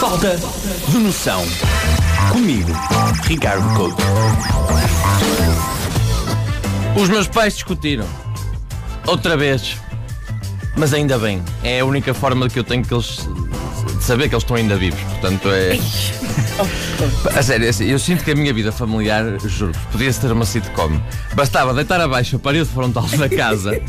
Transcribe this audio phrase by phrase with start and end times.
[0.00, 0.38] Falta
[0.88, 1.44] de noção.
[2.32, 2.70] Comigo,
[3.24, 4.02] Ricardo Couto.
[7.00, 8.06] Os meus pais discutiram.
[9.06, 9.76] Outra vez.
[10.76, 11.42] Mas ainda bem.
[11.64, 13.28] É a única forma que eu tenho que eles.
[13.96, 15.00] de saber que eles estão ainda vivos.
[15.00, 15.78] Portanto, é.
[17.36, 20.44] A sério, é assim, eu sinto que a minha vida familiar, juro, podia ser uma
[20.44, 21.00] sitcom.
[21.34, 23.80] Bastava deitar abaixo a parede frontal da casa,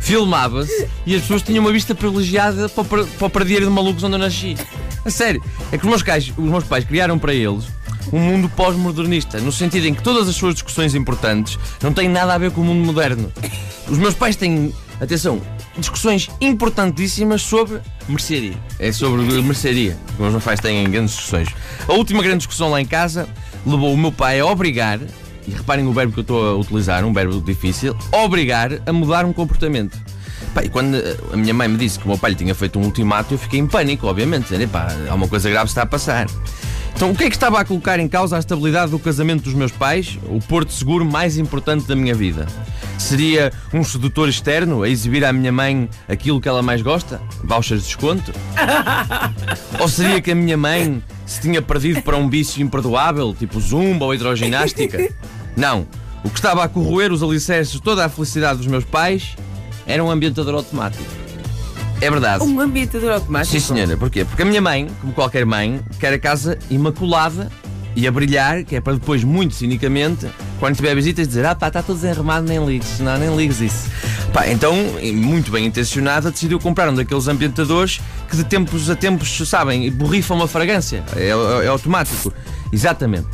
[0.00, 3.70] filmava-se e as pessoas tinham uma vista privilegiada para o, per- para o paradeiro de
[3.70, 4.56] malucos onde eu nasci.
[5.04, 5.42] A sério,
[5.72, 7.66] é que os meus, pais, os meus pais criaram para eles
[8.12, 12.34] um mundo pós-modernista, no sentido em que todas as suas discussões importantes não têm nada
[12.34, 13.32] a ver com o mundo moderno.
[13.88, 15.40] Os meus pais têm, atenção,
[15.76, 18.54] discussões importantíssimas sobre mercearia.
[18.78, 19.96] É sobre mercearia.
[20.18, 21.48] Os meus pais têm grandes discussões.
[21.88, 23.28] A última grande discussão lá em casa
[23.66, 24.98] levou o meu pai a obrigar,
[25.46, 29.24] e reparem o verbo que eu estou a utilizar, um verbo difícil, obrigar a mudar
[29.24, 29.98] um comportamento.
[30.54, 32.54] Pá, e quando eh, a minha mãe me disse que o meu pai lhe tinha
[32.54, 34.44] feito um ultimato, eu fiquei em pânico, obviamente.
[34.44, 36.26] Dizer, "Epá, há uma coisa grave está a passar.
[36.94, 39.54] Então, o que é que estava a colocar em causa a estabilidade do casamento dos
[39.54, 40.18] meus pais?
[40.28, 42.46] O porto seguro mais importante da minha vida.
[42.98, 47.18] Seria um sedutor externo a exibir à minha mãe aquilo que ela mais gosta?
[47.42, 48.32] Vouchers de desconto?
[49.80, 54.04] Ou seria que a minha mãe se tinha perdido para um vício imperdoável, tipo zumba
[54.04, 55.10] ou hidroginástica?
[55.56, 55.86] Não.
[56.22, 59.36] O que estava a corroer os alicerces de toda a felicidade dos meus pais
[59.90, 61.04] era um ambientador automático.
[62.00, 62.42] É verdade.
[62.44, 63.52] Um ambientador automático.
[63.52, 63.96] Sim, senhora.
[63.96, 64.24] Porquê?
[64.24, 67.50] Porque a minha mãe, como qualquer mãe, quer a casa imaculada
[67.94, 70.26] e a brilhar, que é para depois, muito cinicamente,
[70.58, 73.00] quando tiver visitas, dizer: Ah, pá, está tudo desenrumado, nem ligues.
[73.00, 73.90] Não, nem ligues isso.
[74.32, 74.74] Pá, então,
[75.14, 80.36] muito bem intencionada, decidiu comprar um daqueles ambientadores que de tempos a tempos, sabem, borrifam
[80.36, 81.02] uma fragrância.
[81.16, 82.32] É, é- é automático.
[82.72, 83.26] Exatamente.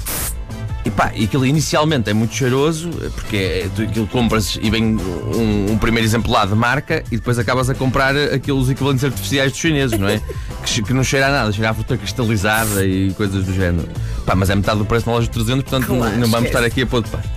[0.86, 4.96] E pá, e aquilo inicialmente é muito cheiroso, porque é, tu aquilo compras e vem
[4.96, 9.60] um, um primeiro exemplar de marca e depois acabas a comprar aqueles equivalentes artificiais dos
[9.60, 10.22] chineses, não é?
[10.64, 13.88] Que, que não cheira a nada, cheira a fruta cristalizada e coisas do género.
[14.24, 16.48] Pá, mas é metade do preço na loja de 300, portanto Claro, não, não vamos
[16.48, 17.28] estar aqui a pôr de parte.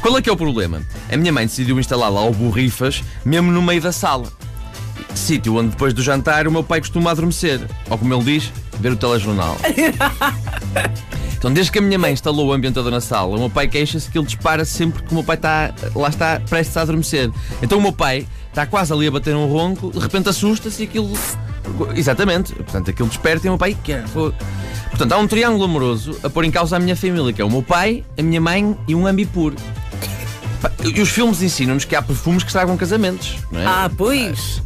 [0.00, 0.82] Qual é que é o problema?
[1.10, 4.28] A minha mãe decidiu instalar lá o borrifas mesmo no meio da sala.
[5.14, 7.60] Sítio onde depois do jantar o meu pai costuma adormecer.
[7.88, 9.56] Ou como ele diz, ver o telejornal.
[11.44, 14.10] Então, desde que a minha mãe instalou o ambientador na sala, o meu pai queixa-se
[14.10, 17.30] que ele dispara sempre que o meu pai está, lá está, prestes a adormecer.
[17.60, 20.86] Então, o meu pai está quase ali a bater um ronco, de repente assusta-se e
[20.86, 21.12] aquilo.
[21.94, 22.54] Exatamente.
[22.54, 24.04] Portanto, aquilo desperta e o meu pai quer.
[24.08, 27.50] Portanto, há um triângulo amoroso a pôr em causa a minha família, que é o
[27.50, 29.52] meu pai, a minha mãe e um ambipur.
[30.82, 33.66] E os filmes ensinam-nos que há perfumes que estragam casamentos, não é?
[33.66, 34.62] Ah, pois.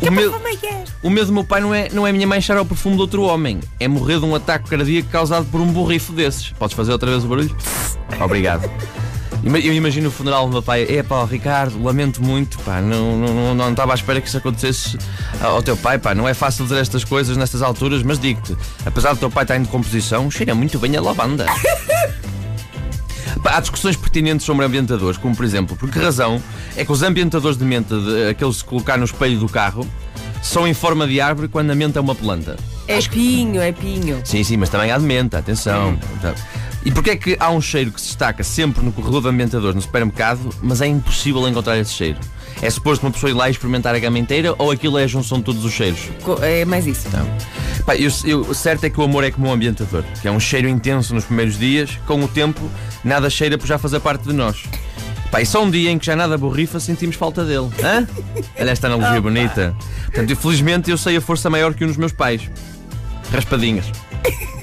[0.00, 0.84] O meu, Como é é?
[1.02, 3.02] o medo do meu pai não é, não é minha mãe cheirar o perfume de
[3.02, 6.50] outro homem, é morrer de um ataque cardíaco causado por um borrifo desses.
[6.50, 7.54] Podes fazer outra vez o barulho?
[8.22, 8.70] Obrigado.
[9.44, 10.84] Eu imagino o funeral do meu pai.
[10.88, 14.36] É pá, Ricardo, lamento muito, pá, não, não, não, não estava à espera que isso
[14.36, 14.98] acontecesse
[15.40, 16.14] ao teu pai, pá.
[16.14, 19.56] Não é fácil dizer estas coisas nestas alturas, mas digo-te, apesar do teu pai estar
[19.56, 21.46] em decomposição, cheira muito bem a lavanda.
[23.44, 26.42] Há discussões pertinentes sobre ambientadores, como por exemplo, por que razão
[26.76, 29.86] é que os ambientadores de menta, de, aqueles de colocar no espelho do carro,
[30.42, 32.56] são em forma de árvore quando a menta é uma planta?
[32.86, 34.20] É pinho, é pinho.
[34.24, 35.98] Sim, sim, mas também há de menta, atenção.
[36.18, 36.34] Então,
[36.88, 39.74] E porquê é que há um cheiro que se destaca sempre no corredor de ambientadores
[39.74, 42.18] no supermercado, mas é impossível encontrar esse cheiro?
[42.62, 45.06] É suposto uma pessoa ir lá e experimentar a gama inteira ou aquilo é a
[45.06, 46.00] junção de todos os cheiros?
[46.40, 47.06] É mais isso.
[47.14, 47.28] Não.
[47.84, 50.30] Pá, eu, eu- o certo é que o amor é como um ambientador, que é
[50.32, 52.58] um cheiro intenso nos primeiros dias, com o tempo,
[53.04, 54.62] nada cheira por já fazer parte de nós.
[55.30, 57.68] Pá, e só um dia em que já nada borrifa, sentimos falta dele.
[57.84, 58.08] Hã?
[58.58, 59.76] Olha esta analogia bonita.
[60.06, 62.50] Portanto, infelizmente eu sei a força maior que um dos meus pais.
[63.30, 63.84] Raspadinhas.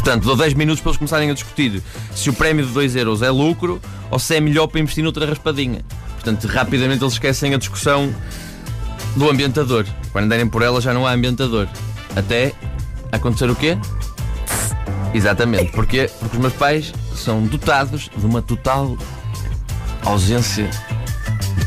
[0.00, 1.82] Portanto, dou 10 minutos para eles começarem a discutir
[2.14, 3.78] se o prémio de 2 euros é lucro
[4.10, 5.84] ou se é melhor para investir noutra raspadinha.
[6.14, 8.10] Portanto, rapidamente eles esquecem a discussão
[9.14, 9.84] do ambientador.
[10.10, 11.68] Quando derem por ela já não há ambientador.
[12.16, 12.54] Até
[13.12, 13.76] acontecer o quê?
[15.12, 15.70] Exatamente.
[15.72, 16.10] Porquê?
[16.18, 18.96] Porque os meus pais são dotados de uma total
[20.02, 20.70] ausência,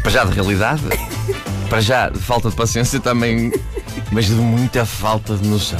[0.01, 0.81] para já de realidade,
[1.69, 3.53] para já de falta de paciência também,
[4.11, 5.79] mas de muita falta de noção.